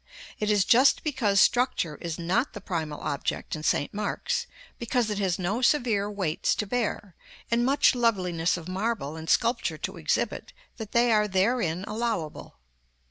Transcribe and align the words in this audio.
It 0.39 0.49
is 0.49 0.65
just 0.65 1.03
because 1.03 1.39
structure 1.39 1.97
is 1.97 2.17
not 2.17 2.53
the 2.53 2.59
primal 2.59 2.99
object 3.01 3.55
in 3.55 3.61
St. 3.61 3.93
Mark's, 3.93 4.47
because 4.79 5.11
it 5.11 5.19
has 5.19 5.37
no 5.37 5.61
severe 5.61 6.09
weights 6.09 6.55
to 6.55 6.65
bear, 6.65 7.13
and 7.51 7.63
much 7.63 7.93
loveliness 7.93 8.57
of 8.57 8.67
marble 8.67 9.15
and 9.15 9.29
sculpture 9.29 9.77
to 9.77 9.97
exhibit, 9.97 10.53
that 10.77 10.93
they 10.93 11.11
are 11.11 11.27
therein 11.27 11.85
allowable. 11.87 12.55